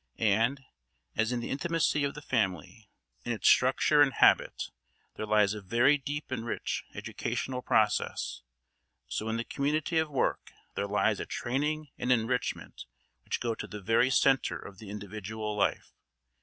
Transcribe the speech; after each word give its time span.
And, 0.17 0.65
as 1.15 1.31
in 1.31 1.41
the 1.41 1.51
intimacy 1.51 2.03
of 2.03 2.15
the 2.15 2.23
family, 2.23 2.89
in 3.23 3.31
its 3.33 3.47
structure 3.47 4.01
and 4.01 4.11
habit, 4.13 4.71
there 5.13 5.27
lies 5.27 5.53
a 5.53 5.61
very 5.61 5.99
deep 5.99 6.31
and 6.31 6.43
rich 6.43 6.83
educational 6.95 7.61
process, 7.61 8.41
so 9.07 9.29
in 9.29 9.37
the 9.37 9.43
community 9.43 9.99
of 9.99 10.09
work 10.09 10.53
there 10.73 10.87
lies 10.87 11.19
a 11.19 11.27
training 11.27 11.89
and 11.99 12.11
enrichment 12.11 12.87
which 13.25 13.39
go 13.39 13.53
to 13.53 13.67
the 13.67 13.79
very 13.79 14.09
centre 14.09 14.57
of 14.57 14.79
the 14.79 14.89
individual 14.89 15.55
life. 15.55 15.93